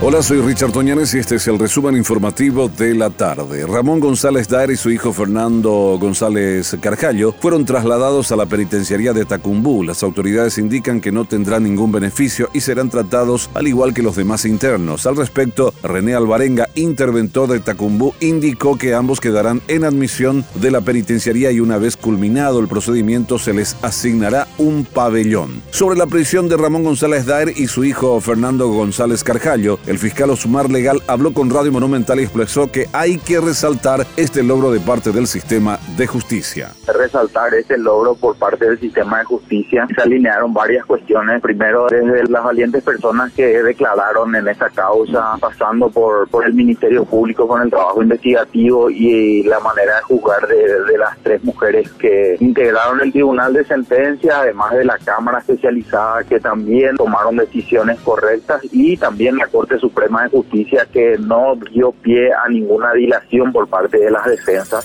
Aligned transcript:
Hola, 0.00 0.22
soy 0.22 0.40
Richard 0.40 0.70
Toñanes 0.70 1.12
y 1.14 1.18
este 1.18 1.34
es 1.34 1.48
el 1.48 1.58
resumen 1.58 1.96
informativo 1.96 2.68
de 2.68 2.94
la 2.94 3.10
tarde. 3.10 3.66
Ramón 3.66 3.98
González 3.98 4.46
Daer 4.46 4.70
y 4.70 4.76
su 4.76 4.90
hijo 4.90 5.12
Fernando 5.12 5.98
González 6.00 6.76
Carjallo 6.80 7.34
fueron 7.40 7.64
trasladados 7.64 8.30
a 8.30 8.36
la 8.36 8.46
penitenciaría 8.46 9.12
de 9.12 9.24
Tacumbú. 9.24 9.82
Las 9.82 10.04
autoridades 10.04 10.56
indican 10.56 11.00
que 11.00 11.10
no 11.10 11.24
tendrán 11.24 11.64
ningún 11.64 11.90
beneficio 11.90 12.48
y 12.54 12.60
serán 12.60 12.90
tratados 12.90 13.50
al 13.54 13.66
igual 13.66 13.92
que 13.92 14.04
los 14.04 14.14
demás 14.14 14.44
internos. 14.44 15.04
Al 15.04 15.16
respecto, 15.16 15.74
René 15.82 16.14
Alvarenga, 16.14 16.68
interventor 16.76 17.48
de 17.48 17.58
Tacumbú, 17.58 18.14
indicó 18.20 18.78
que 18.78 18.94
ambos 18.94 19.20
quedarán 19.20 19.62
en 19.66 19.82
admisión 19.82 20.44
de 20.54 20.70
la 20.70 20.80
penitenciaría 20.80 21.50
y 21.50 21.58
una 21.58 21.76
vez 21.76 21.96
culminado 21.96 22.60
el 22.60 22.68
procedimiento 22.68 23.40
se 23.40 23.52
les 23.52 23.76
asignará 23.82 24.46
un 24.58 24.84
pabellón. 24.84 25.60
Sobre 25.72 25.98
la 25.98 26.06
prisión 26.06 26.48
de 26.48 26.56
Ramón 26.56 26.84
González 26.84 27.26
Daer 27.26 27.52
y 27.56 27.66
su 27.66 27.84
hijo 27.84 28.20
Fernando 28.20 28.68
González 28.68 29.24
Carjallo, 29.24 29.80
el 29.88 29.98
fiscal 29.98 30.28
Osumar 30.28 30.70
Legal 30.70 31.00
habló 31.06 31.32
con 31.32 31.48
Radio 31.48 31.72
Monumental 31.72 32.20
y 32.20 32.24
expresó 32.24 32.70
que 32.70 32.88
hay 32.92 33.16
que 33.16 33.40
resaltar 33.40 34.06
este 34.18 34.42
logro 34.42 34.70
de 34.70 34.80
parte 34.80 35.12
del 35.12 35.26
sistema 35.26 35.78
de 35.96 36.06
justicia. 36.06 36.72
Resaltar 36.86 37.54
este 37.54 37.78
logro 37.78 38.14
por 38.14 38.36
parte 38.36 38.66
del 38.66 38.78
sistema 38.78 39.20
de 39.20 39.24
justicia. 39.24 39.86
Se 39.94 40.02
alinearon 40.02 40.52
varias 40.52 40.84
cuestiones. 40.84 41.40
Primero, 41.40 41.86
desde 41.88 42.24
las 42.24 42.44
valientes 42.44 42.82
personas 42.82 43.32
que 43.32 43.62
declararon 43.62 44.34
en 44.36 44.46
esta 44.48 44.68
causa, 44.68 45.36
pasando 45.40 45.88
por, 45.88 46.28
por 46.28 46.44
el 46.44 46.52
Ministerio 46.52 47.06
Público 47.06 47.48
con 47.48 47.62
el 47.62 47.70
trabajo 47.70 48.02
investigativo 48.02 48.90
y 48.90 49.42
la 49.44 49.58
manera 49.60 49.96
de 49.96 50.02
juzgar 50.02 50.46
de, 50.48 50.84
de 50.84 50.98
las 50.98 51.16
tres 51.22 51.42
mujeres 51.42 51.90
que 51.92 52.36
integraron 52.40 53.00
el 53.00 53.10
Tribunal 53.10 53.54
de 53.54 53.64
Sentencia, 53.64 54.40
además 54.40 54.72
de 54.72 54.84
la 54.84 54.98
Cámara 54.98 55.38
Especializada 55.38 56.24
que 56.24 56.40
también 56.40 56.96
tomaron 56.96 57.36
decisiones 57.36 57.98
correctas 58.00 58.60
y 58.70 58.98
también 58.98 59.36
la 59.36 59.46
Corte 59.46 59.77
Suprema 59.78 60.24
de 60.24 60.30
Justicia 60.30 60.86
que 60.92 61.16
no 61.18 61.56
dio 61.72 61.92
pie 61.92 62.30
a 62.32 62.48
ninguna 62.48 62.92
dilación 62.92 63.52
por 63.52 63.68
parte 63.68 63.98
de 63.98 64.10
las 64.10 64.26
defensas. 64.26 64.84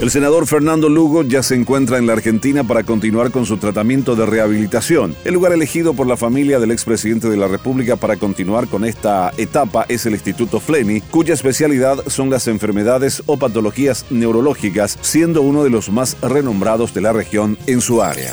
El 0.00 0.10
senador 0.10 0.46
Fernando 0.46 0.88
Lugo 0.88 1.22
ya 1.22 1.42
se 1.42 1.54
encuentra 1.54 1.98
en 1.98 2.06
la 2.06 2.14
Argentina 2.14 2.64
para 2.64 2.82
continuar 2.82 3.30
con 3.30 3.46
su 3.46 3.58
tratamiento 3.58 4.16
de 4.16 4.26
rehabilitación. 4.26 5.14
El 5.24 5.34
lugar 5.34 5.52
elegido 5.52 5.94
por 5.94 6.06
la 6.06 6.16
familia 6.16 6.58
del 6.58 6.72
expresidente 6.72 7.28
de 7.28 7.36
la 7.36 7.48
República 7.48 7.96
para 7.96 8.16
continuar 8.16 8.66
con 8.66 8.84
esta 8.84 9.30
etapa 9.38 9.86
es 9.88 10.04
el 10.06 10.14
Instituto 10.14 10.60
Fleni, 10.60 11.00
cuya 11.00 11.34
especialidad 11.34 11.98
son 12.08 12.28
las 12.28 12.48
enfermedades 12.48 13.22
o 13.26 13.38
patologías 13.38 14.06
neurológicas, 14.10 14.98
siendo 15.00 15.42
uno 15.42 15.62
de 15.62 15.70
los 15.70 15.90
más 15.90 16.20
renombrados 16.20 16.92
de 16.92 17.00
la 17.00 17.12
región 17.12 17.56
en 17.66 17.80
su 17.80 18.02
área. 18.02 18.32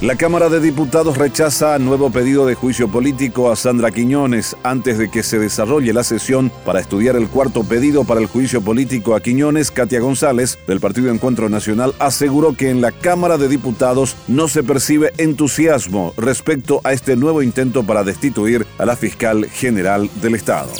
La 0.00 0.16
Cámara 0.16 0.48
de 0.48 0.60
Diputados 0.60 1.16
rechaza 1.16 1.78
nuevo 1.78 2.10
pedido 2.10 2.46
de 2.46 2.54
juicio 2.54 2.88
político 2.88 3.50
a 3.50 3.56
Sandra 3.56 3.90
Quiñones 3.90 4.56
antes 4.62 4.98
de 4.98 5.08
que 5.08 5.22
se 5.22 5.38
desarrolle 5.38 5.92
la 5.92 6.04
sesión 6.04 6.50
para 6.66 6.80
estudiar 6.80 7.16
el 7.16 7.28
cuarto 7.28 7.64
pedido 7.64 8.04
para 8.04 8.20
el 8.20 8.26
juicio 8.26 8.60
político 8.60 9.14
a 9.14 9.20
Quiñones. 9.20 9.70
Katia 9.70 10.00
González, 10.00 10.58
del 10.66 10.80
Partido 10.80 11.10
Encuentro 11.10 11.48
Nacional, 11.48 11.94
aseguró 12.00 12.54
que 12.54 12.70
en 12.70 12.80
la 12.80 12.92
Cámara 12.92 13.38
de 13.38 13.48
Diputados 13.48 14.16
no 14.28 14.48
se 14.48 14.62
percibe 14.62 15.12
entusiasmo 15.16 16.12
respecto 16.16 16.80
a 16.84 16.92
este 16.92 17.16
nuevo 17.16 17.42
intento 17.42 17.84
para 17.84 18.04
destituir 18.04 18.66
a 18.78 18.84
la 18.84 18.96
fiscal 18.96 19.46
general 19.46 20.10
del 20.20 20.34
Estado. 20.34 20.70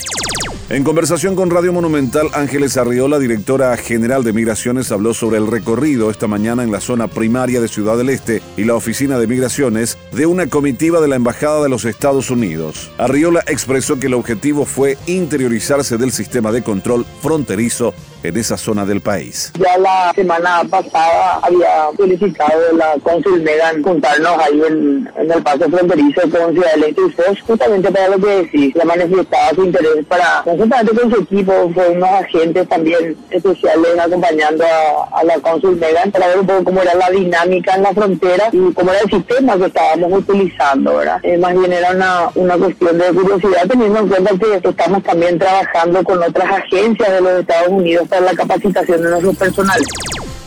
En 0.71 0.83
conversación 0.83 1.37
con 1.37 1.51
Radio 1.51 1.75
Monumental, 1.75 2.29
Ángeles 2.33 2.79
Arriola, 2.79 3.19
directora 3.19 3.77
general 3.77 4.25
de 4.25 4.33
Migraciones, 4.33 4.91
habló 4.93 5.13
sobre 5.13 5.37
el 5.37 5.47
recorrido 5.47 6.11
esta 6.11 6.27
mañana 6.27 6.63
en 6.63 6.73
la 6.73 6.81
zona 6.81 7.07
primaria 7.07 7.61
de 7.61 7.69
Ciudad 7.69 7.99
del 7.99 8.09
Este 8.09 8.41
y 8.57 8.65
la 8.65 8.75
oficina 8.75 9.19
de 9.19 9.27
migraciones 9.27 9.99
de 10.13 10.25
una 10.25 10.47
comitiva 10.47 11.03
de 11.03 11.09
la 11.09 11.17
Embajada 11.17 11.63
de 11.63 11.69
los 11.69 11.85
Estados 11.85 12.31
Unidos. 12.31 12.91
Arriola 12.97 13.45
expresó 13.47 14.01
que 14.01 14.07
el 14.07 14.15
objetivo 14.15 14.65
fue 14.65 14.97
interiorizarse 15.07 15.99
del 15.99 16.13
sistema 16.13 16.51
de 16.51 16.63
control 16.63 17.05
fronterizo 17.21 17.93
en 18.25 18.37
esa 18.39 18.57
zona 18.57 18.87
del 18.87 19.01
país. 19.01 19.53
Ya 19.59 19.77
la 19.79 20.13
semana 20.15 20.63
pasada 20.71 21.41
había 21.43 21.89
solicitado 21.97 22.61
la 22.77 22.95
cónsul 23.03 23.43
Megan 23.43 23.83
juntarnos 23.83 24.39
ahí 24.39 24.63
en, 24.67 25.11
el 25.17 25.43
paso 25.43 25.69
fronterizo 25.69 26.23
con 26.23 26.53
Ciudad 26.53 26.73
del 26.73 26.85
Este 26.85 27.03
y 27.07 27.11
FOS, 27.11 27.41
justamente 27.43 27.91
para 27.91 28.09
lo 28.09 28.19
que 28.19 28.31
decís, 28.43 28.75
ya 28.75 28.85
manifestaba 28.85 29.51
su 29.55 29.65
interés 29.65 30.05
para, 30.09 30.43
conjuntamente 30.45 30.95
con 30.95 31.11
su 31.11 31.21
equipo, 31.21 31.71
fue 31.75 31.89
unos 31.91 32.09
agentes 32.09 32.69
también 32.69 33.17
especiales 33.31 33.99
acompañando 33.99 34.65
a, 35.13 35.25
la 35.25 35.39
cónsul 35.41 35.77
Megan 35.77 36.11
para 36.11 36.29
ver 36.29 36.39
un 36.41 36.47
poco 36.47 36.65
cómo 36.65 36.83
era 36.83 36.95
la 36.95 37.11
dinámica 37.11 37.75
en 37.75 37.83
la 37.83 37.93
frontera 37.93 38.49
y 38.53 38.73
cómo 38.73 38.91
era 38.91 39.01
el 39.01 39.11
sistema 39.11 39.57
que 39.57 39.67
estábamos 39.67 40.13
utilizando, 40.13 40.97
¿verdad? 40.97 41.21
Eh, 41.23 41.37
más 41.37 41.59
bien 41.59 41.73
era 41.73 41.91
una, 41.91 42.31
una 42.35 42.57
cuestión 42.57 42.99
de 42.99 43.05
curiosidad, 43.07 43.67
teniendo 43.69 43.99
en 44.01 44.09
cuenta 44.09 44.31
que 44.39 44.69
estamos 44.69 45.03
también 45.03 45.39
trabajando 45.39 46.03
con 46.05 46.23
otras 46.23 46.51
agencias 46.51 47.11
de 47.11 47.21
los 47.21 47.41
Estados 47.41 47.69
Unidos 47.69 48.09
la 48.21 48.35
capacitación 48.35 49.03
de 49.03 49.11
nuestro 49.11 49.35
personal. 49.35 49.81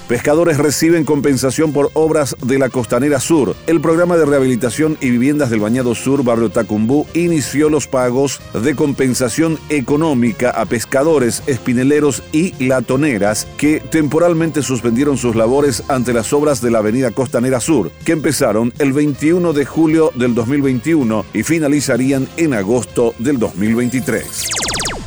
Pescadores 0.08 0.58
reciben 0.58 1.04
compensación 1.04 1.74
por 1.74 1.92
obras 1.94 2.38
de 2.42 2.58
la 2.58 2.70
Costanera 2.70 3.20
Sur. 3.20 3.58
El 3.68 3.82
programa 3.82 4.16
de 4.16 4.26
rehabilitación 4.26 4.98
y 5.02 5.10
viviendas 5.10 5.50
del 5.50 5.60
Bañado 5.60 5.96
Sur, 5.96 6.24
barrio 6.24 6.50
Tacumbú, 6.50 7.06
inició 7.14 7.70
los 7.70 7.88
pagos 7.88 8.40
de 8.54 8.74
compensación 8.74 9.60
económica 9.68 10.52
a 10.52 10.66
pescadores, 10.66 11.44
espineleros 11.46 12.24
y 12.32 12.54
latoneras 12.64 13.48
que 13.58 13.82
temporalmente 13.82 14.62
suspendieron 14.62 15.18
sus 15.18 15.36
labores 15.36 15.84
ante 15.90 16.14
las 16.14 16.32
obras 16.32 16.62
de 16.62 16.72
la 16.72 16.80
Avenida 16.80 17.12
Costanera 17.12 17.60
Sur, 17.60 17.92
que 18.06 18.14
empezaron 18.14 18.72
el 18.80 18.94
21 18.94 19.52
de 19.52 19.66
julio 19.66 20.12
del 20.16 20.34
2021 20.34 21.26
y 21.34 21.44
finalizarían 21.44 22.30
en 22.38 22.54
agosto 22.54 23.14
del 23.20 23.40
2023. 23.40 24.67